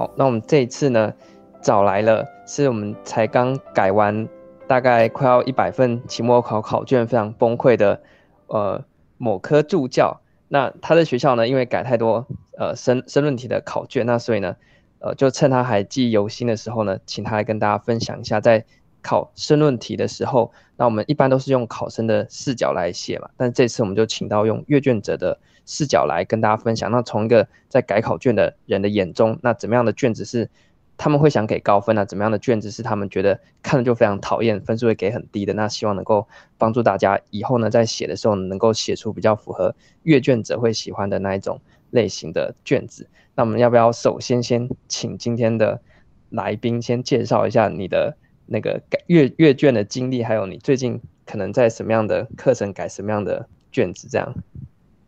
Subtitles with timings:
[0.00, 1.12] 好，那我们这一次呢，
[1.60, 4.26] 找来了是我们才刚改完，
[4.66, 8.00] 大概快要一百份期末考考卷，非常崩溃的
[8.46, 8.82] 呃
[9.18, 10.18] 某科助教。
[10.48, 12.26] 那他的学校呢，因为改太多
[12.56, 14.56] 呃申申论题的考卷，那所以呢，
[15.00, 18.64] 呃就趁他还记忆犹新的时候呢，请他来跟大家分享一下，在
[19.02, 25.38] 考申论题的时候，那我们一般都是用考生的视角来写嘛，但这次我们就请到用阅卷者的
[25.70, 26.90] 视角来跟大家分享。
[26.90, 30.50] 那从一个在改考卷的人的眼中，那怎么样的卷子是
[30.96, 32.04] 他们会想给高分呢？
[32.04, 35.54] 怎么样的卷子是他们觉得看了就非常讨厌，分数会给很低的？
[35.54, 36.26] 那希望能够
[36.58, 41.60] 帮助大家以后呢，在写的时候能够写出比较符合阅卷者会喜欢的那一种
[41.90, 43.08] 类型的卷子。
[43.36, 45.80] 那我们要不要首先先请今天的
[46.28, 48.16] 来宾先介绍一下你的？
[48.52, 54.34] 那个改阅阅卷的经历，还有你最近可能在什么样的课程改什么样的卷子，这样。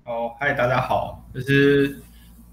[0.05, 2.01] 哦，嗨，大家好，就是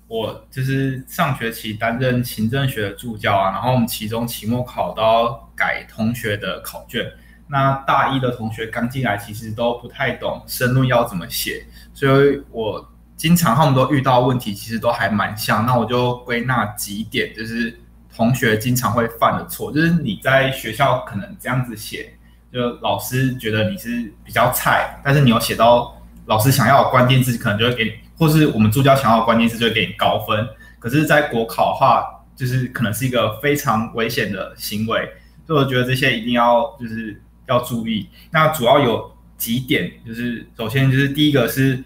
[0.08, 7.11] 我就是上学期担任行政学的助教啊，然后我们期中期末考都要改同学的考卷。
[7.47, 15.66] 那大一的同学刚进来，其实都不太懂申论要怎么写，所以我经常他们都遇到问题，其实都还蛮像。
[15.66, 17.80] 那我就归纳几点，就是。
[18.11, 22.17] 同学经常会犯的错，就是你在学校可能这样子写，
[22.52, 25.95] 就老师觉得你是比较菜，但是你有写到
[26.30, 30.47] 老师想要的关键字，可能就会给你，或是我们助教想要的关键字就会给你高分。
[30.80, 35.11] 可是，在国考的话，就是可能是一个非常危险的行为，
[35.45, 38.08] 所以我觉得这些一定要就是要注意。
[38.31, 41.83] 那主要有几点，就是首先就是第一个是，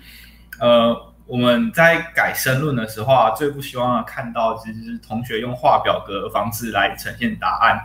[0.59, 1.09] 呃。
[1.25, 7.80] 我们在改申论的时候啊，最不希望看到其实就是同学用画表格的方式来呈现答案。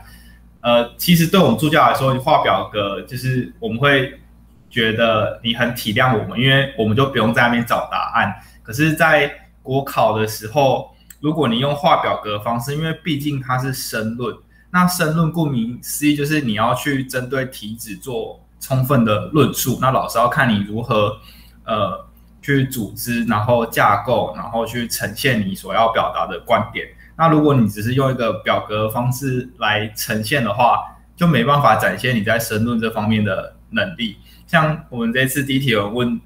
[0.61, 4.21] 呃，其实对我们助教来说，画表格就是我们会
[4.69, 8.35] 觉得你很体谅我们，因为我们就不用在那边找答案。
[8.63, 9.31] 可是，在
[9.63, 14.37] 国考的时候，如果你用画表格方式，因为毕竟它是申论，
[14.71, 21.17] 那申论顾名思义就是你要去针对题旨做充分的论述，那老师要看你如何
[21.65, 22.07] 呃。
[22.41, 26.87] 去组织，然后架构，然后去呈现你所要表达的观点。
[27.17, 30.79] 那如果你只是用一个表格方式来呈现的话，
[31.17, 34.17] 就没办法展现你在申论这方面的能力。
[34.49, 36.21] 像我们这次第一题有问，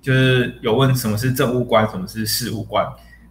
[0.00, 2.86] 就是有问什么是政务官，什么是事务官。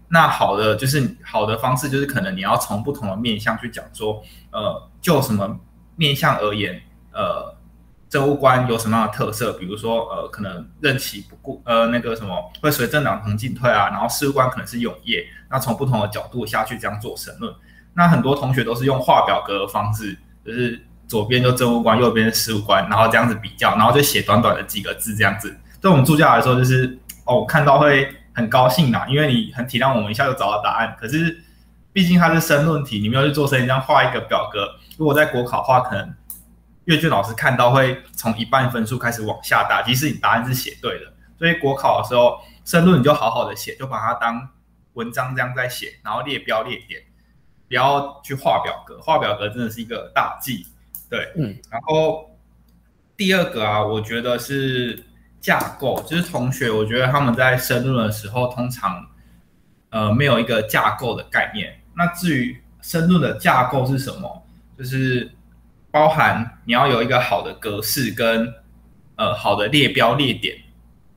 [0.10, 5.58] 那好的就是好的方式就是可能你要从不同的面向去讲说，呃，就什么
[5.96, 6.82] 面向而言，
[7.14, 7.56] 呃。
[8.12, 9.54] 政务官有什么样的特色？
[9.54, 13.88] 比如说，呃，可能任期不固，呃，那个什么会随政党同进退啊。
[13.88, 15.26] 然后事务官可能是永业。
[15.50, 17.56] 那从不同的角度下去这样做申论。
[17.94, 25.54] 那很多同学都是用画表格的方式，就是左边就政务官，右边是事务官，然后这样子比较，然后就写短短的几个字这样子。
[25.82, 30.96] 对我们助教来说，就是哦，看到会很高兴呐，因为你很体谅我们，一下就找到答案。
[30.98, 31.44] 可是
[31.92, 34.66] 毕竟它是申论题，你没有去做申论，这样画一个表格，
[34.98, 36.16] 如果在国考的话，可能。
[36.86, 41.14] 阅卷老师看到会从一半分数开始往下打，即使你答案是写对的。
[41.38, 44.50] 所以国考的时候，申论你就好好的写，就把它当
[44.94, 47.00] 文章这样在写，然后列标列点，
[47.68, 49.00] 不要去画表格。
[49.00, 50.66] 画表格真的是一个大忌。
[51.12, 51.56] 对，嗯。
[51.70, 52.36] 然后
[53.16, 55.04] 第二个啊，我觉得是
[55.40, 59.06] 架构，就是同学，我觉得他们在申论的时候，通常
[59.92, 61.80] 呃没有一个架构的概念。
[61.94, 65.30] 那至于申论的架构是什么，就是。
[65.94, 68.48] 包含你要有一个好的格式跟
[69.18, 70.56] 呃好的列标列点，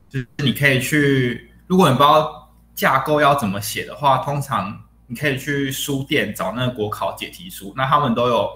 [0.09, 4.77] 就是你可以去，如果你不知道架构要怎么写的话，通常
[5.07, 8.51] 你可以去书店找那个国考解题书，那他们都有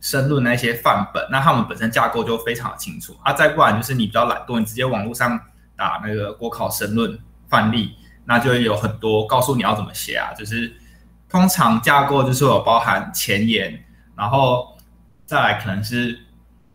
[0.00, 3.32] 申论那些范本，那他们本身架构就非常的清楚啊。
[3.32, 5.38] 再不然就是你比较懒惰，你直接网络上
[5.76, 7.18] 打那个国考申论
[7.48, 7.94] 范例，
[8.24, 10.32] 那就有很多告诉你要怎么写啊。
[10.34, 10.72] 就是
[11.28, 13.84] 通常架构就是有包含前言，
[14.16, 14.68] 然后。
[15.30, 16.18] 再来可能是，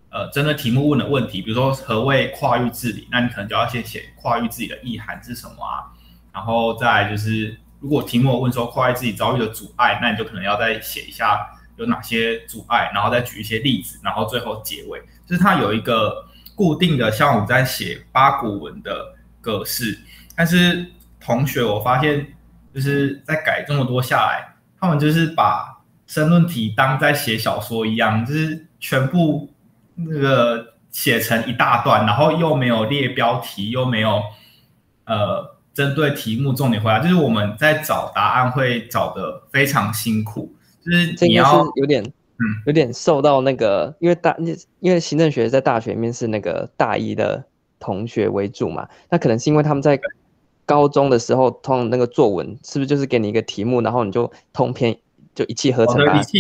[0.10, 5.84] 呃，针对题目问的问题，比如说何谓跨域治理，那你可能就要先写跨域治理的意涵是什么啊？
[6.32, 11.46] 然后再来就是，如果题目问说跨域治理遭遇的阻碍，那你就可能要再写一下
[11.78, 16.26] 有哪些阻碍，然后再举一些例子，然后最后结尾，就是它有一个
[16.56, 20.00] 固定的，像我们在写八股文的格式。
[20.36, 20.86] 但是
[21.20, 22.28] 同学，我发现
[22.74, 25.74] 就是在改这么多下来，他们就是把。
[26.08, 29.52] 申论题当在写小说一样，就是全部
[29.96, 34.22] 那个写成一大段，然后又没有列标题，又没有
[35.06, 40.56] 呃针对题目重点回答，就是我们在找答案会找得非常辛苦，
[40.86, 44.38] 就是你要是有点嗯有点受到那个，因为大
[44.80, 47.44] 因为行政学在大学里面是那个大一的
[47.80, 50.00] 同学为主嘛，那可能是因为他们在
[50.66, 54.98] 高中的时候通常那个作文是不是就是给你一个题目，然后你就通篇。
[55.36, 56.40] 就一气呵成，把它写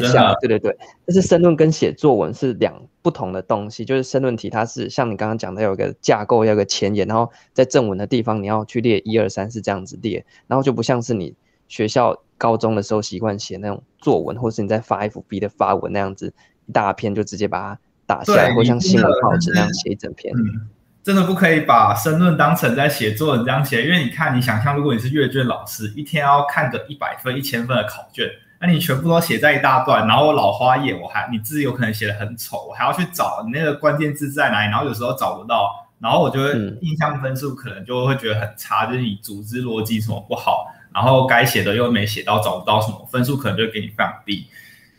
[0.00, 0.34] 下来。
[0.40, 0.74] 对对对，
[1.04, 3.84] 但是申论跟写作文是两不同的东西。
[3.84, 11.34] 就是申论题，它是像你刚刚讲的，有一个架构，要有个前言，然后在正文的地方你要去列一二三四这样子列，然后就不像是你
[11.68, 16.34] 学校高中的时候习惯写那种作文，或是你在发 FB 的发文那样子
[16.66, 20.34] 一大篇就直接把它打下来，或像新闻报纸那样写一整篇。
[20.34, 20.68] 嗯
[21.04, 28.24] 真的不可以把申论当成在写作文这样写，因为你看，你想象如果你是阅卷老师，一天要看个一百分、一千分的考卷，
[28.60, 35.68] 那你全部都写在一大段，然后我老花眼，我还你字有可能写的很丑，我还要去找你那个关键字在哪里，然后有时候找不到，
[35.98, 36.52] 然后我就会
[36.82, 44.46] 印象分数可能就会觉得很差，就是你组织逻辑什么不好，然后该写的又没写到，找不到什么分数，可能就给你非常低。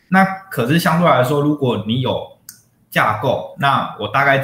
[0.10, 2.38] 那可是相对来说，如果你有
[2.90, 4.44] 架构，那我大概。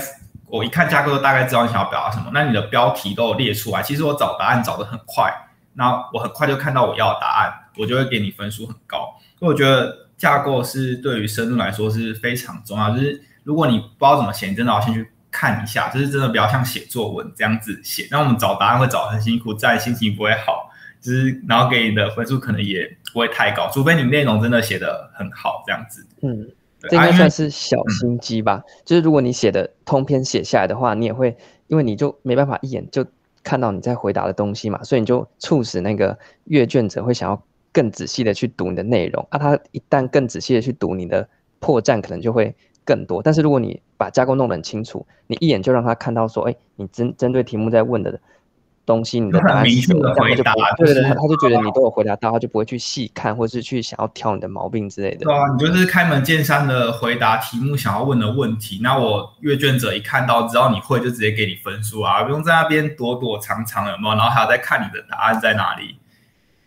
[0.51, 2.31] 我一看架构，都大概知道你想要表达什么。
[2.34, 5.31] 那你的标题都有列出来，其实我找答案找得很快，
[5.74, 9.13] 那我很快就看到我要的答案，我就会给你分数很高。
[9.38, 12.90] 所以我觉得架构是对于深度来说是非常重要。
[12.90, 18.07] 就是如果你不知道怎么写，你真的要先去看一下，就是真的比较像写作文这样子写。
[18.10, 20.69] 那我们找答案会找很辛苦，再心情不会好，
[21.01, 26.06] 就是然后给你的分数可能也不会太高，除非你内容真的写得很好这样子。
[26.22, 26.50] 嗯。
[26.84, 31.36] 这应该算是小心机吧，嗯、就是如果你写的通篇写下来的话，你也会
[31.68, 33.06] 因为你就没办法一眼就
[33.44, 37.44] 看到你在回答的东西嘛，所以你就促使那个阅卷者会想要
[37.74, 41.28] 更仔细的去读你的内容啊，他一旦更仔细的去读你的
[41.60, 42.56] 破绽，可能就会
[42.86, 43.22] 更多。
[43.22, 48.18] 但是如果你把架构弄得很清楚，你一眼就让他看到说，哎，你针针对题目在问的。
[48.89, 50.12] 东西你的答案是什么？
[50.15, 55.25] 这样就不会，对他就觉得你都有回答到，他就不会去细看，或是去想要挑你的毛病之类的。
[55.25, 64.15] 对啊，你就是开门见山的回答题目想要问的问题，那我阅卷者一看到，只要你会，就直接给你分数啊，不用在那边躲躲藏藏，有没有？
[64.15, 66.00] 然后还要再看你的答案在哪里，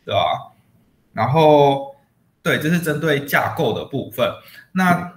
[0.05, 0.53] 对吧？
[1.13, 1.97] 然后，
[2.41, 4.33] 对，这是针对架构的部分。
[4.71, 5.13] 那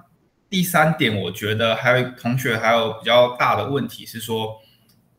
[0.49, 4.55] 第三点，我觉得还有同学还有比较大的问题是说。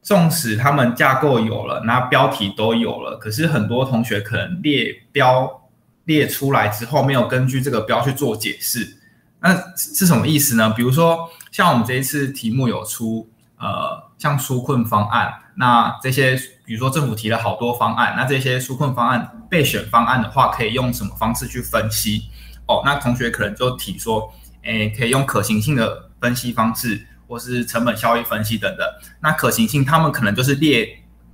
[0.06, 5.68] 纵使他们架构有了，那标题都有了，可是很多同学可能列标
[6.04, 8.98] 列出来之后，没有根据这个标去做解释，
[9.40, 10.70] 那是什么意思呢？
[10.70, 22.30] 比如说，像我们这一次题目有出，呃，像纾困方案，那这些比如说政府提了好多方案，那这些纾困方案备选方案的话，可以用什么方式去分析？
[22.68, 24.32] 哦，那同学可能就提说，
[24.62, 27.04] 诶，可以用可行性的分析方式。
[27.28, 28.86] 或是成本效益分析等等，
[29.20, 30.88] 那可行性他们可能就是列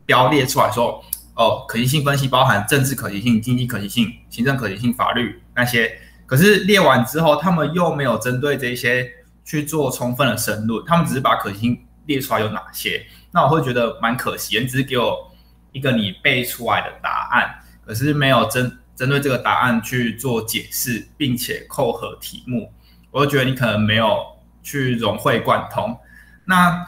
[0.06, 1.04] 标列出来说，
[1.34, 9.06] 哦，可行性分析包含政治可行性、经济可行性、行政可行性、法律那些，可是列完之后，他们又没有针对这些
[9.44, 15.30] 去做充分的申论，他们只是把可行性列出来有哪些，那我会觉得蛮可惜，你只是给我
[15.72, 17.54] 一个你背出来的答案，
[17.84, 22.72] 可是没有针针对这个答案去做解释，并且扣合题目，
[23.10, 24.31] 我就觉得你可能没有。
[24.62, 25.97] 去融会贯通，
[26.44, 26.87] 那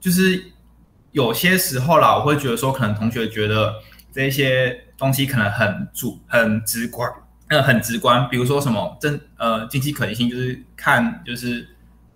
[0.00, 0.42] 就是
[1.12, 3.74] 有些时候啦，我会觉得说，可能同学觉得
[4.12, 7.10] 这些东西可能很主、很直观，
[7.48, 8.28] 呃，很直观。
[8.28, 11.66] 比如说什么政呃经济可行性，就是看就是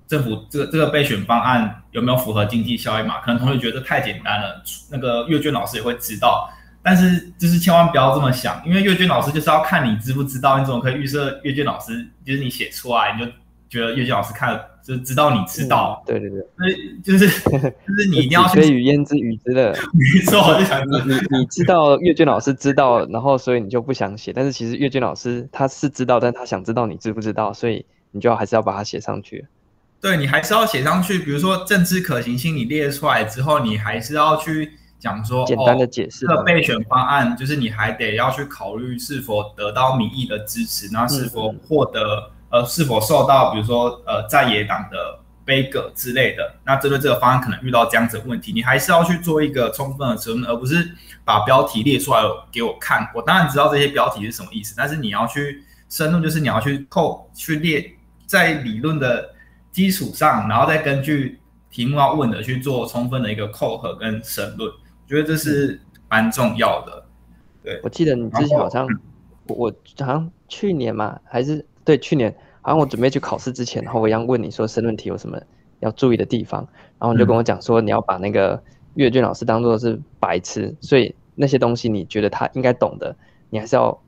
[0.07, 3.21] 政府这个这个备选方案有没有符合经济效益嘛？
[3.21, 6.51] 可能同学觉得太简单了，那个阅卷老师也会知道，
[6.83, 13.31] 但是就是千万不要这么想，因为阅卷老师就是要看你知不知道，你怎么可以预设阅卷老师就是你写出来你就
[13.69, 14.61] 觉得阅卷老师看了。
[14.89, 16.43] 就知道你知道，嗯、对对对，
[17.05, 19.71] 就是 就是你一定要学语焉知语之乐。
[19.93, 29.47] 没错，我就想你你你知道阅卷老师知道，然后所以你就不想写，但是其实阅卷老师他是知道，但他想知道你知不知道，所以你就要还是要把它写上去。
[30.01, 36.21] 对，你还是要写上去，比如说政治可行性，你列出来之后，你还是要去讲说简单的解释。
[36.21, 42.31] 这个备选方案就是你还得要去考虑是否得到民意的支持，那是否获得、嗯。
[42.51, 46.55] 呃，是否受到比如说呃在野党的杯葛之类的？
[46.65, 50.91] 那针对这个方案可能遇到这样子的问题，你还是要去做一个充分的申论，而不是
[51.25, 53.07] 把标题列出来给我看。
[53.15, 57.91] 我当然知道这些标题是什么意思，但是你要去申论，就是你要去扣去列
[58.27, 59.31] 在理论的
[59.71, 61.41] 基础上，然后再根据
[61.71, 64.71] 题目要问的去做充分的一个扣合跟申论。
[64.71, 67.05] 我觉得这是蛮重要的。
[67.63, 68.87] 对，我记得你之前好像
[69.47, 71.65] 我好像去年嘛还是。
[71.89, 72.31] 对，去年
[72.61, 75.41] 好像我准备去考试之前，然后我一样问你说申论题有什么
[75.81, 76.69] 要注意的地方，
[76.99, 83.17] 然后你就跟我讲说你要把那个阅卷老师当做是白痴，所以那些东西你觉得他应该懂的，
[83.49, 83.99] 你还是要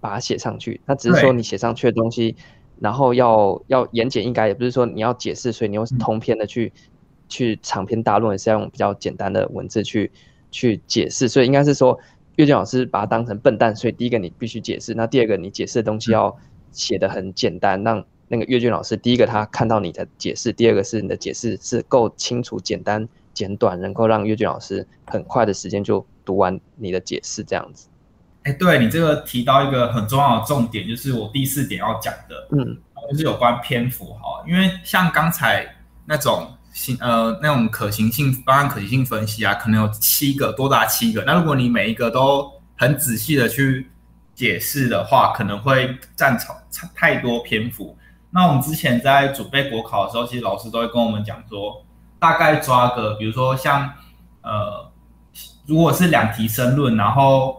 [0.00, 0.80] 把它写上去。
[0.86, 2.34] 那只是说你写上去的东西，
[2.78, 6.72] 然后要要言简意赅，也不是说你要解释，所以你用通篇的去
[7.28, 10.10] 去长篇大论，是要用比较简单的文字去
[10.50, 11.28] 去解释。
[11.28, 12.00] 所以应该是说。
[12.36, 16.34] 阅卷老师把它当成笨蛋，所以第一个你必须解释，那第二个你解释的东西要
[16.72, 27.88] 写的很简单，让那个阅卷老师第一个他看到你的解释，第二个是你的解释是够清楚、简单、简短，能够让阅卷老师很快的时间就读完你的解释这样子。
[28.44, 32.78] 哎，对你这个提到一个很重要的重点，就是我第四点要讲的，嗯，
[33.10, 35.66] 就是有关篇幅哈，因为像刚才
[36.06, 43.90] 那种行呃那种可行性方案可行性分析啊，可能有七个多达七个，那如果你每一个都很仔细的去
[44.40, 46.54] 解释的话，可能会占超
[46.94, 47.94] 太多篇幅。
[48.30, 51.84] 那我们之前在准备国考的时候，其实老师都会跟我们讲说，
[52.18, 53.92] 大概抓个，比如说像
[54.40, 54.90] 呃，
[55.66, 57.58] 如果是两题申论，然后。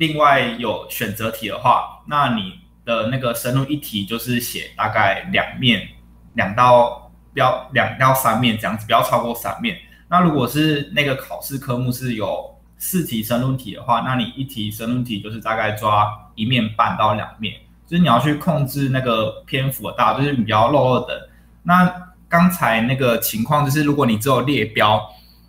[0.00, 2.54] 另外有选择题的话，那你
[2.86, 5.86] 的那个申论一题就是写大概两面，
[6.32, 9.76] 两到标两到三面这样子，不要超过三面。
[10.08, 17.54] 那如果是那个考试科目是有四题申论题的话，那你一题申论题就是大概抓一面半到两面，
[17.86, 21.28] 就是你要去控制那个篇幅的大，就是你不要漏漏的。
[21.62, 21.92] 那
[22.28, 25.00] 刚才那个情况就是，如果你只有列标，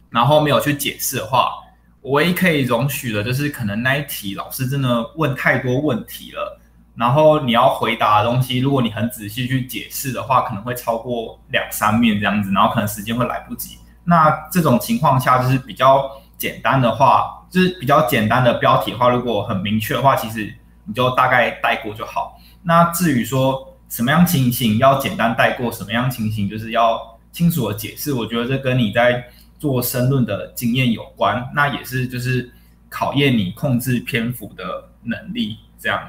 [0.09, 1.53] 然后没有去解释的话。
[2.01, 6.59] 我唯一可以容许的就是，可能那一题老师真的问太多问题了，
[6.95, 13.77] 然后你要回答的东西，如果你很仔细去解释的话，可能会超过两三面这样子，然后可能时间会来不及。
[14.03, 16.09] 那这种情况下，就是比较
[16.41, 20.51] 简单的话，就是比较简单的标题的话，如果很明确的话，其实
[20.85, 22.39] 你就大概带过就好。
[22.63, 29.23] 那至于说什么样情形要简单带过，什么样情形就是要清楚的解释，我觉得这跟你在。
[29.61, 32.51] 做申论的经验有关，那也是就是
[32.89, 36.01] 考验你控制篇幅的能力，这样。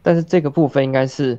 [0.00, 1.38] 但是这个部分应该是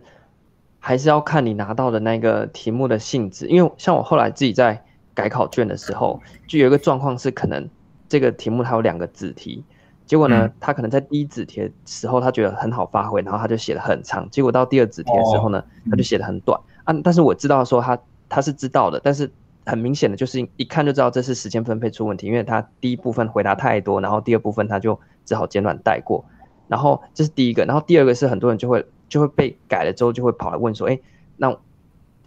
[0.78, 7.70] 还是要看你拿到的那个题目的性质，因为像我后来自己在改考卷的时候，就有一个状况是，可能
[8.08, 9.64] 这个题目它有两个子题，
[10.06, 16.94] 结果呢，他可能在第一子题的时候他觉得很好发挥，然后他就写的很长，结果到第二子题的时候呢，他就写的很短啊。
[17.04, 17.98] 但是我知道说他
[18.30, 19.32] 他是知道的，但是。
[19.64, 26.26] 很明显的就是一看就知道这是时间分配出问题，因为他第一部分回答太多，然后第二部分他就只好简短带过，
[26.68, 31.00] 然后这是第一个，然后第二个是很多人就会就会被改了之后就会跑来问说，哎，
[31.38, 31.56] 那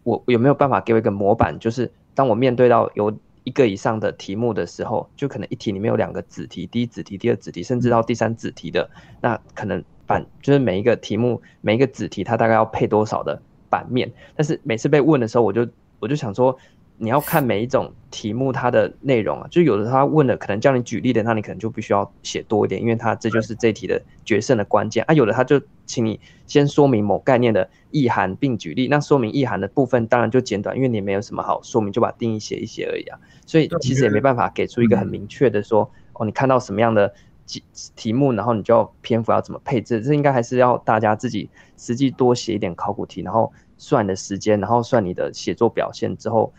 [0.04, 1.58] 我有没有办法给我一个模板？
[1.58, 8.88] 就是当我面对到有一个以上的题目的时候，就可能一题里面有两个子题，第一子题、第二子题，甚至到第三子题的，
[9.20, 14.12] 那可能版就是每一个题目每一个子题它大概要配多少的版面？
[14.36, 15.66] 但是每次被问的时候，我就
[15.98, 16.56] 我就想说。
[16.96, 25.12] 你要看每一种题目它的内容啊，就有的他问的可能叫你举例的，那你可能就必须要写多一点，因为他这就是这题的决胜的关键啊。
[25.12, 33.18] 有的他就请你先说明某概念的意涵并举例，那说明意涵的部分当然就简短，因为你没有什么好说明，就把定义写一写而已啊。
[33.44, 37.12] 所以其实也没办法给出一个很明确的说，哦，你看到什么样的
[37.44, 37.64] 题
[37.96, 46.52] 题目，然后你就要篇幅要怎么配置，这应该还是要大家自己实际多写一点考古题，然后算你的时间，然后算你的写作表现之后。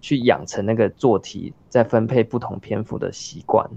[0.00, 3.68] 去养成那个做题再分配不同篇幅的习惯。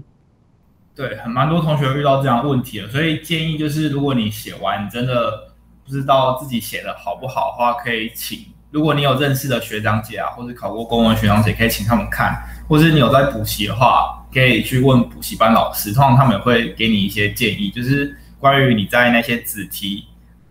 [0.94, 5.52] 对，很蛮多同学遇到这样问题了，所以建议就是，如果你写完你真的
[5.84, 20.04] 不知道自己写的好不好的话，可以请，如果你有认识的学长姐啊，或者考过公文学长姐，可以请他们看，或者你有在补习的话，可以去问补习班老师，通常他们也会给你一些建议，就是关于你在那些子题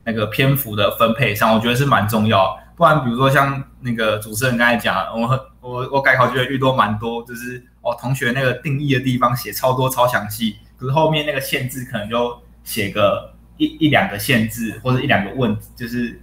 [0.04, 2.54] 那个篇幅的分配上，我觉得是蛮重要。
[2.76, 16.22] 不然，比如说像那个主持人刚才讲，我我我改考卷遇到蛮多，就是哦，同学那个定义的地方写超多超详细，可是后面那个限制可能就写个一一两个限制或者一两个问，就是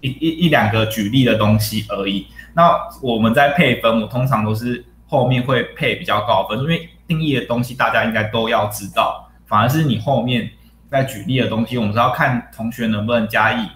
[0.00, 2.26] 一一一两个举例的东西而已。
[2.54, 10.50] 那我们在配分，我通常都是后面会配比较高分，因为定义的东西大家应该都要知道，反而是你后面
[10.90, 13.68] 在举例的东西，我们是要看同学能不能加以。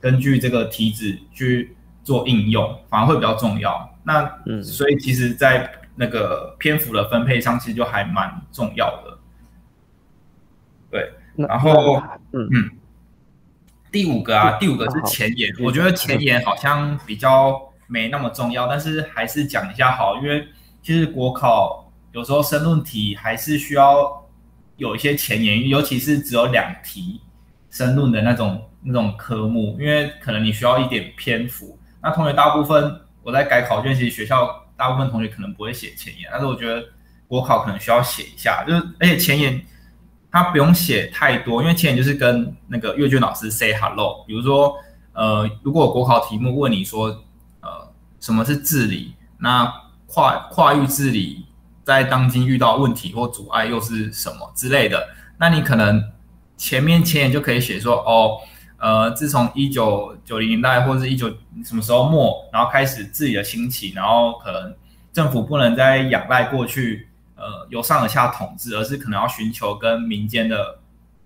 [0.00, 3.88] 根据这个题旨去做应用，反而会比较重要。
[4.02, 9.18] 那嗯，所以其实，在那个篇幅的分配上，其实就还蛮重要的。
[10.90, 12.70] 对，然后嗯嗯，
[13.90, 15.54] 第五个啊，第五个是前言。
[15.60, 20.46] 我觉得前言好像比较没那么重要，但是还是讲一下好，因为
[20.82, 24.26] 其实国考有时候申论题还是需要
[24.76, 27.20] 有一些前言，尤其是只有两题
[27.70, 28.68] 申论的那种。
[28.84, 36.84] 那种科目，因为可能你需要一点篇幅，那同学大部分我在改考卷，其实学校大部分同学可能不会写前言，但是我觉得
[37.26, 39.64] 国考可能需要写一下，就是而且前言
[40.30, 44.74] 它不用写太多，因为前言就是跟那个阅卷老师 say hello，比如说
[45.12, 47.08] 呃，如果国考题目问你说
[47.60, 49.72] 呃什么是治理，那
[50.06, 51.46] 跨跨域治理
[51.84, 55.08] 在当今遇到问题或阻碍又是什么之类的。
[55.38, 56.02] 那你可能
[56.56, 58.38] 前面前言就可以写说，哦，
[58.82, 61.32] 呃，自从一九九零年代或者是一九
[61.64, 64.74] 什么时候末，然后开始自己的兴起，然后可能
[65.12, 70.80] 政府不能再仰赖过去，呃，由上而下统治，而是可能要寻求跟民间的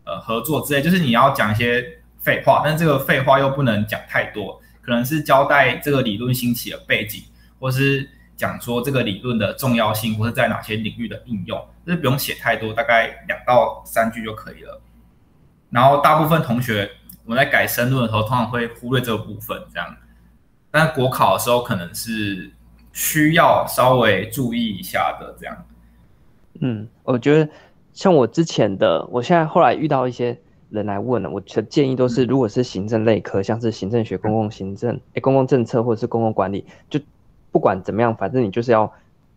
[0.05, 1.83] 呃合作之类，就是你要讲一些
[2.21, 4.61] 废话，但这个废话又不能讲太多。
[4.83, 7.23] 可能是交代这个理论兴起的背景，
[7.59, 14.83] 或是讲说这个理论的重要性，或是在哪些领域的应用，就是不用写太多，大概两到三句就可以了。
[15.71, 16.89] 然后大部分同学
[17.27, 19.95] 我们在改申论的时候，通常会忽略这个部分，这样。
[20.71, 22.51] 但国考的时候可能是
[22.93, 25.67] 需要稍微注意一下的，这样。
[26.61, 27.51] 嗯，我觉得
[27.93, 30.39] 像我之前的，我现在后来遇到一些。
[30.69, 36.99] 人来问了，我的建议都是，如果是行政类科，像是行政学、公共行政、诶公共政策或者是公共管理，就
[37.53, 38.93] 不管怎么样，反正你就是要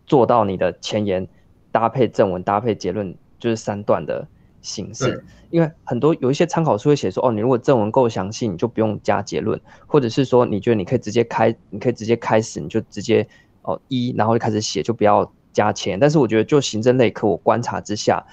[0.06, 1.28] 做到你的前言
[1.70, 4.26] 搭配正文搭配结论，就是三段的
[4.62, 5.24] 形式。
[5.50, 13.26] 因为很多有一些参考书会写说，哦，你如果正文够详细，你就不用加结论，或者是说你觉得你可以直接开，你可以直接开始，你就直接
[13.62, 15.98] 哦一，然后就开始写，就不要加前。
[15.98, 18.24] 但是我觉得就行政类科，我观察之下。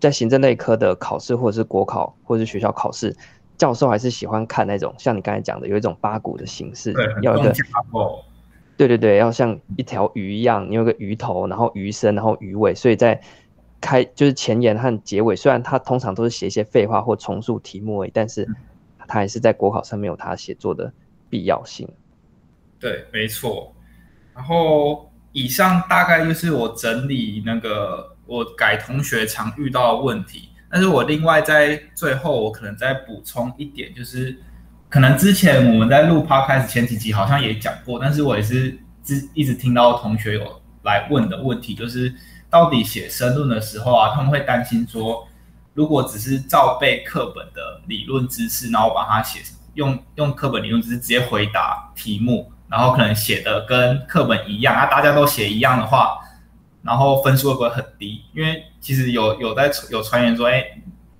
[0.00, 3.16] 在行政类科的考试，或者是国考，或者是学校考试，
[3.56, 7.52] 教授还是喜欢看那种像你刚才讲的，有一种八股的形式，要一个，
[8.76, 13.20] 对对对，要像一条鱼一样，你有个鱼头，然后鱼身，然后鱼尾，所以在
[13.80, 18.48] 开就是前言和结尾，虽然他通常都是写一些废话或重述题目而已，但是
[19.06, 20.92] 他还是在国考上面有他写作的
[21.28, 21.88] 必要性。
[22.78, 23.74] 对，没错。
[24.34, 28.14] 然后以上大概就是我整理那个。
[28.28, 34.36] 我改同学常遇到的问题，但是我另外在最后，我可能再补充一点，就是
[34.90, 38.78] 可能之前我们在录 Podcast 前几集好像也讲过，但是我也是
[39.32, 42.14] 一直听到同学有来问的问题，就是
[42.50, 45.26] 到底写申论的时候啊，他们会担心说，
[45.74, 49.40] 如果只是照背课本的理论知识，然后把它写
[49.74, 56.18] 用用课本理论知识直接回答题目，然后可能写的跟课本一样啊，大家都写一样的话。
[56.80, 58.22] 然后分数会不会很低？
[58.32, 60.64] 因为其实有有在有传言说，哎，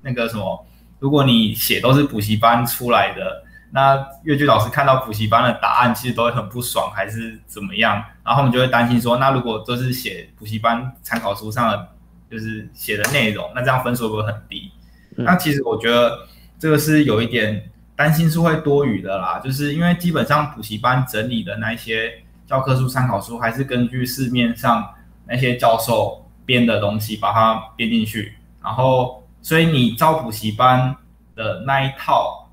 [0.00, 0.66] 那个什么，
[0.98, 7.96] 如果你写都是补习班出来的，那越剧老师看到补习班的答案，其实都会很不爽，还是怎么样？
[8.24, 11.88] 然后他们就会担心说，那如果都是写补习班参考书上的，
[12.30, 14.70] 就是写的内容，那这样分数会不会很低？
[15.16, 15.24] 嗯。
[15.24, 16.26] 那其实我觉得
[16.58, 24.94] 这个是有一点担心是会多余的啦，就是因为基本上补习班整理的那些教科书参考书，还是根据市面上。
[25.30, 30.96] 那些教授编的东西，把它编进去，然后，所以你招补习班
[31.36, 32.47] 的那一套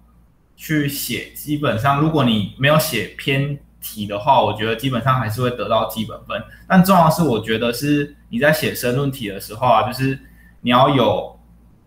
[0.55, 6.41] 去写，基本上如果你没有写偏题的话，我觉得基本上还是会得到基本分。
[6.67, 10.19] 但重要的是，我觉得是你在写申论题的时候啊，就是
[10.61, 11.39] 你要有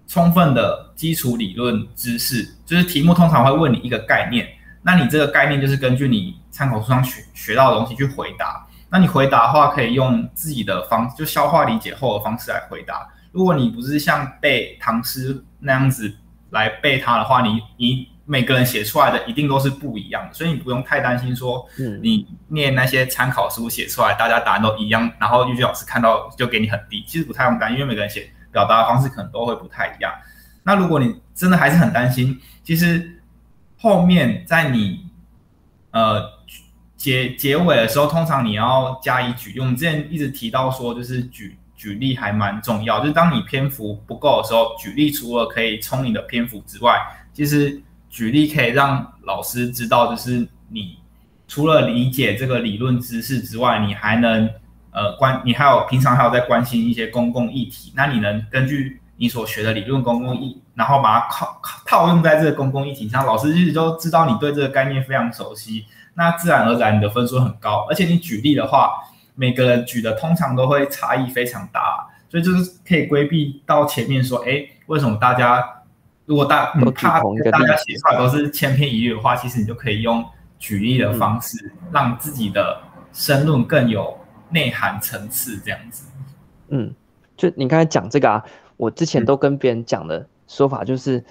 [0.06, 4.46] 充分的基础理论知识，就是题目通常会问你一个概念，
[4.82, 8.66] 那你这个概念就是根据你参考书上学学到的东西去回答。
[8.90, 13.06] 那你回答的话，可以用自己的方，就消化理解后的方式来回答。
[13.32, 16.10] 如果你不是像背唐诗那样子
[16.50, 21.66] 来背它的话，你你每个人写出来的一定都是不一样的，所以你不用太担心说，
[22.02, 27.02] 你念那些参考书写出来，大家答案都一样，然后阅卷老师看到就给你很低。
[27.06, 30.12] 其实不太用担心，因为每个人写表达的方式可能都会不太一样。
[30.62, 33.20] 那如果你真的还是很担心，其实
[33.78, 35.06] 后面在你
[35.92, 36.38] 呃。
[36.98, 39.60] 结结尾的时候，通常你要加以举例。
[39.60, 42.98] 我们之前一直提到说，就是举举例还蛮重要。
[42.98, 47.00] 就是当你篇幅不够的时候，举例除了可以充你的篇幅之外，
[47.32, 47.80] 其实
[48.18, 50.98] 举例可以让老师知道，就是你
[51.46, 54.50] 除了理解这个理论知识之外，你还能
[54.90, 57.92] 呃关，你还有平常还有在关心一些公共议题。
[57.94, 65.86] 那你能根据你所学的理论公共议，然后把它靠套用在这个公共议题上，老师其实就知道你对这个概念非常熟悉。
[66.14, 68.94] 那自然而然你的分数很高，而且你举例的话，
[69.36, 75.64] 每个人举的通常都会差异非常大，所以就是可以规避到前面说，哎，为什么大家
[76.28, 80.24] 如果大他大家写出来都是千篇一律的话，其实你就可以用
[80.58, 82.80] 举例的方式，让自己的
[83.12, 84.16] 申论更有
[84.50, 86.06] 内涵层次，这样子。
[86.68, 86.94] 嗯，
[87.36, 88.44] 就你刚才讲这个啊，
[88.76, 91.24] 我之前都跟别人讲的说法就是。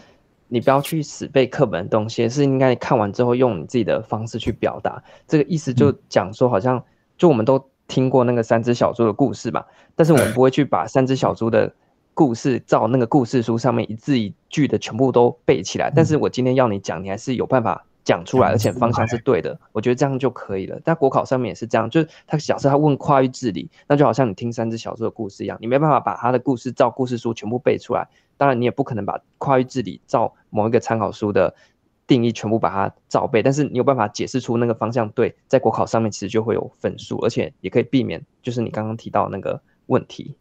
[0.50, 5.04] 你不要去死背课本的东西，是应该看完之后用你自己的方式去表达。
[5.28, 6.82] 这个意思就讲说，好像
[7.18, 11.70] 就我们都听过那个三只小猪的故事吧，但是我们不会去把三只小猪的
[12.18, 15.92] 故事照那个故事书上面一字一句的全部都背起来。
[15.96, 20.82] 但是我今天要你讲，你还是有办法讲出来，而且方向是对的，我觉得这样就可以了。
[20.84, 31.54] 但国考上面也是这样，就是他假设他问跨域治理，那就好像你听三只小猪的故事一样，你没办法把他的故事照故事书全部背出来，当然你也不可能把跨域治理照某一个参考书的
[32.08, 40.36] 定义全部把它照背，但是你有办法解释出那个方向对，在国考上面其实就会有分数，而且也可以避免就是你刚刚提到的那个问题。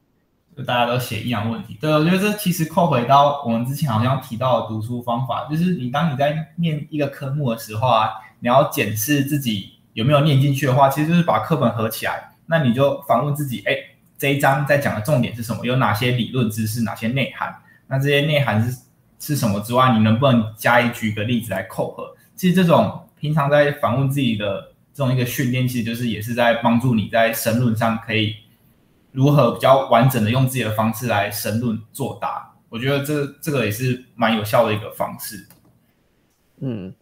[0.56, 8.08] 就大家都写一样问题，对，我觉得这其实扣回到我们之前好像提到的读书方法，就是你当你在念一个科目的时候啊，
[8.40, 13.76] 你要检视自己有没有念进去的话，其实就是把课本合起来，那你就反问自己，哎，
[14.16, 15.66] 这一章在讲的重点是什么？
[15.66, 16.80] 有哪些理论知识？
[16.82, 17.54] 哪些内涵？
[17.86, 18.78] 那这些内涵是
[19.18, 22.16] 是什么之外，你能不能加以举个例子来扣合？
[22.34, 28.36] 其实这种平常在反问自己的这种一个训练，其实就是也是在帮助你在申论上可以。
[29.16, 32.54] 如何比较完整的用自己的方式来申论作答？
[32.68, 35.48] 我觉得这这个也是蛮有效的一个方式。
[36.60, 36.92] 嗯，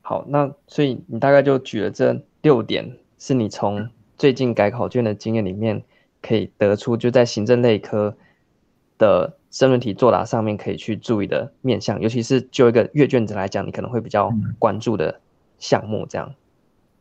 [0.00, 5.82] 好，那所以你大概就举了这六点，是你从最近改考卷的经验里面
[6.22, 8.16] 可以得出，就在行政类科
[8.96, 15.20] 的申论题作答上面可以去注意的面向，尤其是就一个阅卷者来讲，你可能会比较关注的
[15.58, 16.34] 项目，这样、嗯。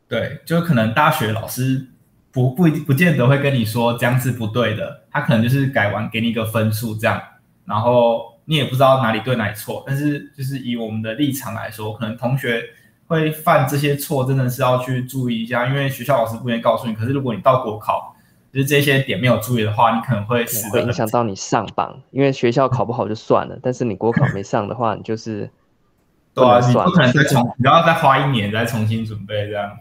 [0.09, 1.87] 对，就可能大学老师。
[2.31, 7.19] 不不不见得会跟你说这样是不对的，他可能就是改完给你一个分数这样，
[7.65, 9.83] 然后你也不知道哪里对哪里错。
[9.87, 12.63] 但是就是以我们的立场来说，可能同学
[13.07, 16.93] 会犯这些错，真的是要去注意一下，因为学校老师不愿意告诉你。
[16.93, 18.15] 可是如果你到国考，
[18.53, 20.69] 就是这些点没有注意的话，你可能会死的。
[20.71, 25.49] 会影响到你上榜，因为学校考不好就算了，但是你国考没上的话，你就是
[26.35, 29.71] 对啊，你不可能再重，你要再花一年再重新准备这样。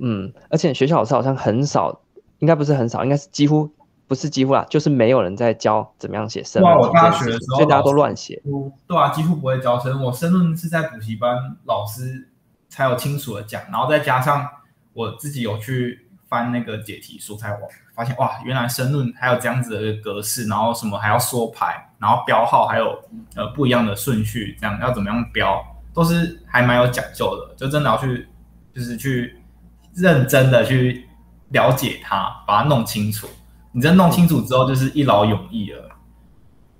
[0.00, 2.00] 嗯，而且学校老师好像很少，
[2.38, 3.68] 应该不是很少，应该是几乎
[4.06, 6.72] 不是几乎啦，就是没有人在教怎么样写申论。
[6.72, 8.40] 哇，我大学的时候，所以大家都乱写。
[8.86, 10.02] 对啊，几乎不会教申论。
[10.04, 12.28] 我申论是在补习班老师
[12.68, 14.48] 才有清楚的讲，然后再加上
[14.94, 17.58] 我自己有去翻那个解题书，才
[17.94, 22.98] 发现哇，原来申论还有这样子的一个格式，然后什么还要缩排，然后标号还有
[23.34, 25.60] 呃不一样的顺序，这样要怎么样标，
[25.92, 28.28] 都是还蛮有讲究的，就真的要去
[28.72, 29.34] 就是去。
[30.00, 31.06] 认真的去
[31.48, 33.26] 了解它，把它弄清楚。
[33.72, 35.90] 你真弄清楚之后，就是一劳永逸了。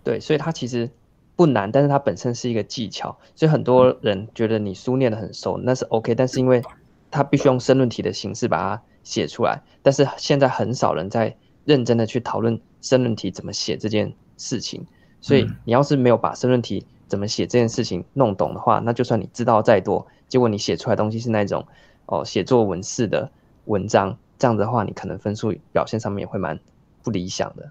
[0.02, 0.90] 对，所以它其实
[1.36, 3.16] 不难，但是它本身是一个技巧。
[3.34, 6.14] 所以很多人觉得你书念的很熟，那是 OK。
[6.14, 6.62] 但是因为
[7.10, 14.86] 它必须用申论题的形式把它写出来，但是现在很少人在认真的去讨论申论题怎么写这件事情。
[15.20, 21.66] 所以你要是没有把申论题怎么写这件事情弄懂的话，那就算你知道再多，结果你写出来的东西是那种。
[22.08, 23.30] 哦，写作文式的
[23.66, 26.58] 文章，这样的话，你可能分数表现上面也会蛮
[27.02, 27.70] 不理想的。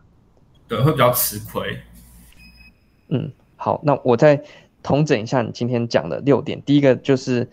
[0.67, 1.75] 对，会比较吃亏。
[3.07, 4.43] 嗯，好，那我再
[4.83, 6.61] 统整一下你今天讲的六点。
[6.61, 7.49] 第一个就是，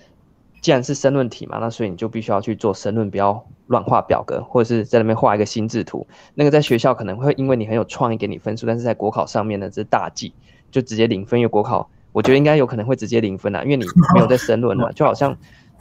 [0.61, 6.07] 既然是申论题嘛，那所以你就必须要去做申论，不要乱画表格，或者是在那边画一个心智图。
[6.35, 10.35] 那个在学校可能会因为你很有创意给你分数，但是在国考上面呢，这是大忌，
[10.70, 11.40] 就直接零分。
[11.40, 15.35] 因为国考，我觉得应该有可能会直接零分啊，因为你没有在申论嘛，就好像。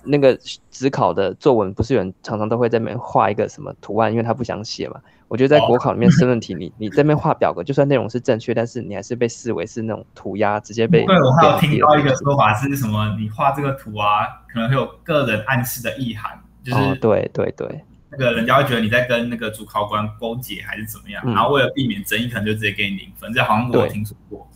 [0.04, 0.38] 那个
[0.70, 5.00] 职考的作文，不是有人常常都会在那边画一个什么图案，因为他不想写嘛。
[5.30, 11.04] 我觉得在国考里面申论题，你 你这边画表格，就算内容是正确，但是你还是被视为是那种涂鸦，直接被。
[11.06, 13.18] 对，我还有听到一个说法是什么？
[13.20, 23.34] 你画这个图啊，可能会有个人暗示的意涵，就是、哦、对对对，那个人家会觉得你在跟那个主考官勾结还是怎么样，嗯、然后为了避免争议，可能就直接给你零分。
[23.34, 24.48] 这好像我有听说过。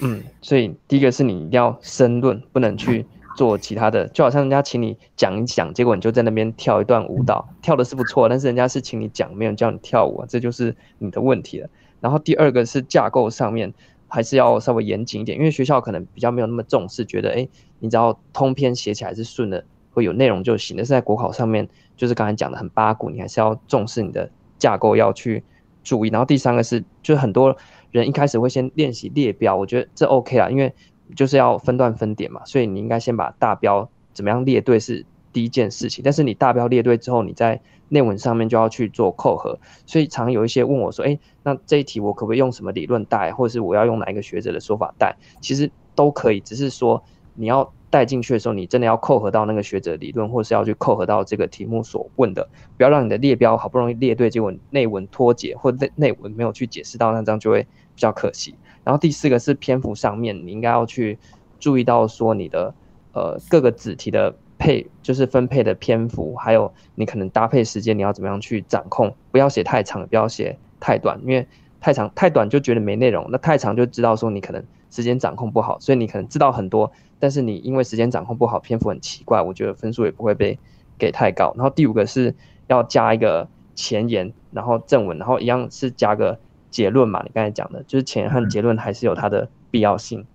[0.00, 3.06] 嗯，所以第一个是你一定要申论，不能去。
[3.36, 11.68] 做其他的，就好像人家请你讲一讲，结果你就在那边跳一段舞蹈，跳的是不错，但是人家是请你讲，没有叫你跳舞，这就是你的问题了。
[12.00, 13.72] 然后第二个是架构上面
[14.08, 17.46] 还是要稍微严谨一点，因为学校可能比较没有那么重视，觉得哎，
[17.78, 20.76] 你只要通篇写起来是顺的，会有内容就行。
[20.76, 25.44] 但是在国考上面，就是刚才讲的很八股，你还是要重视你的架构要去
[25.84, 26.08] 注意。
[26.08, 27.56] 然后第三个是，就是很多
[27.90, 30.72] 人一开始会先练习列表，我觉得这 OK 啦，因为。
[31.14, 36.02] 就是要分段分点嘛，所以你应该先把大标怎么样列对是第一件事情。
[36.02, 39.58] 但是你大标列对之后，你在内文上面就要去做扣合。
[39.86, 47.02] 所以常有一些问我说：“诶，那这一题我可不可以用什么理论带，或者是我要用哪一个学者的说法带？”其实都可以，只是说
[47.34, 58.56] 你要带进去的时候，你真的要扣合到那个学者理论，或是要去扣合到这个题目所问的，不要让你的列标好不容易列对，结果内文脱节，或内内文没有去解释到，那这样就会比较可惜。
[58.86, 61.18] 然后第四个是篇幅上面，你应该要去
[61.58, 62.72] 注意到说你的
[63.12, 71.44] 呃各个子题的配，就是分配的篇幅，还有你可能搭配时间，你要怎么样去掌控，不要写太长，不要写太短，因为
[71.80, 80.56] 太长太短就觉得没内容，那太长就知道说你可能时间掌控不好，所以你可能知道很多，但是你因为时间掌控不好，篇幅很奇怪，我觉得分数也不会被
[80.96, 81.52] 给太高。
[81.56, 82.32] 然后第五个是
[82.68, 86.38] 要加一个前言，然后正文，然后一样是加个
[86.76, 90.26] 结论嘛，你刚才讲的，就是前言和结论还是有它的必要性。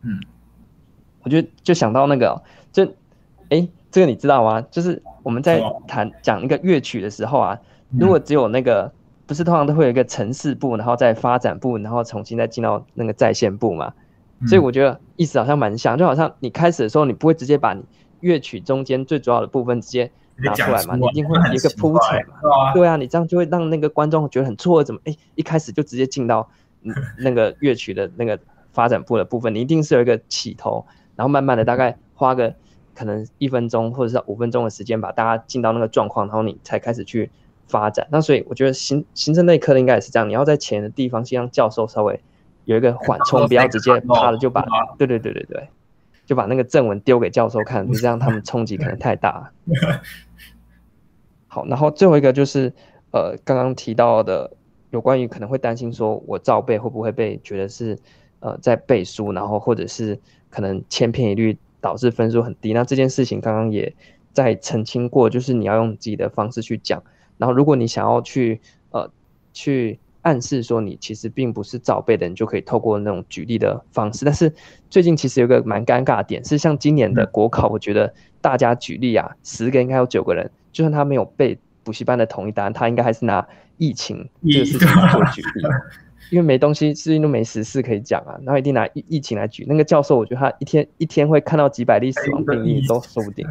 [0.00, 0.18] 嗯，
[1.22, 2.42] 我觉得就想到那个，
[2.72, 2.86] 就
[3.50, 4.62] 哎，这个你知道吗？
[4.70, 7.60] 就是我们在谈讲一个乐曲的时候啊，
[7.98, 8.90] 如果只有那个。
[9.26, 13.94] 不是通常都会有一个程式部，然后再发展部，然后重新再进到那个在线部嘛？
[14.40, 17.82] 嗯、所以我觉得意思好像蛮像，就好像你开始的时候，你不会直接把你
[18.20, 20.96] 乐曲中间最主要的部分直接拿出来嘛？
[20.96, 22.72] 你，一定会有一个铺陈嘛？
[22.74, 26.48] 对啊，你这样就会让那个观众觉得很错愕，怎么哎一开始就直接进到
[27.18, 28.38] 那个乐曲的那个
[28.72, 29.54] 发展部的部分？
[29.54, 30.84] 你一定是有一个起头，
[31.16, 32.54] 然后慢慢的大概花个
[32.94, 37.30] 可能一分钟或者是五分钟的时间，把大家进到那个状况，然后你才开始去。
[37.66, 42.20] 发展，那所以我觉得行行政类科的应该也是这样，你要在前的地方先让教授稍微
[42.66, 44.62] 有一个缓冲，不要直接啪的就把，
[44.98, 45.68] 对对对对对，
[46.26, 49.52] 就把那个正文丢给教授看， 你这样他们冲击可能太大。
[51.46, 52.72] 好，然后最后一个就是
[53.12, 54.50] 呃刚刚提到的
[54.90, 57.98] 有关于可能会担心说我照背会不会被觉得是
[58.40, 60.18] 呃在背书，然后或者是
[60.50, 63.94] 可能千篇一律导致分数很低，那这件事情刚刚也
[64.32, 67.02] 在澄清过，就是你要用自己的方式去讲。
[67.36, 68.60] 然后，如果你想要去
[68.90, 69.10] 呃
[69.52, 74.24] 去暗示说你其实并不是早背的，你就可以透过那种举例的方式。
[74.24, 74.52] 但是
[74.88, 85.62] 最近其实有个蛮尴尬的点是，像今年的国考，我觉得大家举例啊，十个应该有九个人，就算他没有背补习班的统一答案，他应该还是拿疫情这个事情做举例，
[86.30, 89.66] 因为没东西，最近都没时事可以讲啊，然后一定拿疫疫情来举。
[89.68, 93.46] 那个教授，我觉得他一天一天会看到几百例死亡病例都说不定。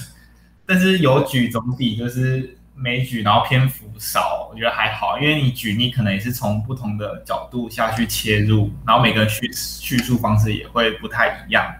[0.64, 2.55] 但是有举总比就是。
[2.78, 11.74] 没举，然后篇幅少，我觉得还好，因为你举，你可能也是从不同的角度下去切入，然后每个叙叙述方式也会不太一样。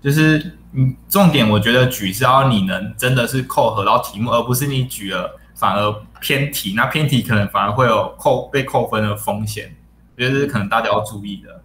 [0.00, 9.74] 就是你重点，我觉得举是要你能真的是扣合到题目，而不是你举了反而偏题，那偏题可能反而会有扣被扣分的风险，
[10.16, 11.62] 我觉得是可能大家要注意的。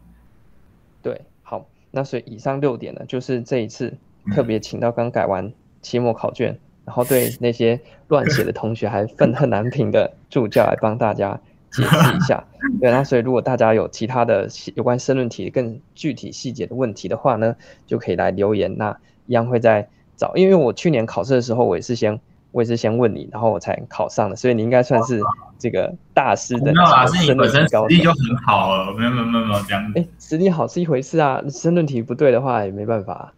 [1.02, 3.98] 对，好，那所以以上六点呢，就是这一次
[4.34, 6.60] 特别请到刚改完期末考卷。
[6.86, 11.40] 然后对那些乱写的同学还愤恨难平的助教来帮大家
[11.72, 12.44] 解释一下。
[12.80, 18.78] 对，那所以如果大家有其他的有关申论题更具体细节的问题的话呢，就可以来留言。
[18.78, 22.20] 那一样会在找，因为我去年考试的时候，我也是先
[22.52, 25.22] 我也是先问你，然后我才考上的，所以你应该算是
[25.58, 26.66] 这个大师的。
[26.66, 29.92] 没有啦，是你本身实力就很好了，没有没有没有没有这样。
[29.96, 33.34] 哎，实力好是一回事啊，申论题不对的话也没办法。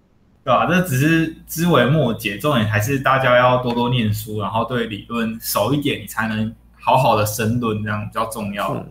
[0.45, 0.67] 对吧、啊？
[0.67, 8.75] 这只是枝微末节，重点还是大家要多多念书，然后对理论熟一点，你才能好好的申论，这样比较重要。
[8.75, 8.85] 嗯。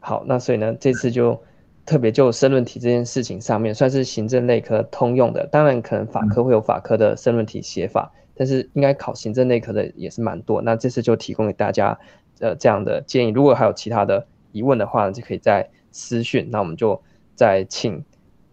[0.00, 1.38] 好，那所以呢，这次就
[1.84, 5.46] 特别就申论题这件事情上面，算是行政类科通用的。
[5.48, 10.62] 当然，可能法科会有法科的申论题写法，嗯、但是应该考行政类科的也是蛮多。
[10.62, 11.98] 那这次就提供给大家
[12.40, 13.30] 呃这样的建议。
[13.30, 16.48] 如果还有其他的疑问的话呢，就可以在私讯。
[16.50, 16.98] 那我们就
[17.34, 18.02] 再请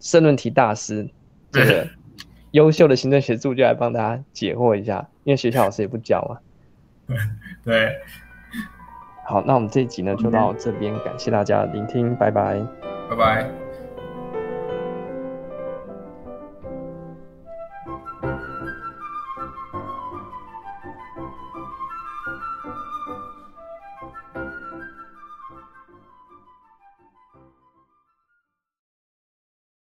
[0.02, 1.10] 申论题大师
[1.50, 1.88] 这个。
[2.56, 6.38] 嗯优秀的行政学助就来帮大家解惑一下，因为学校老师也不教嘛。
[7.66, 7.94] 对，
[9.26, 12.58] 好，那我们这一集呢就到这边，感谢大家聆听，拜拜，
[13.10, 13.65] 拜拜。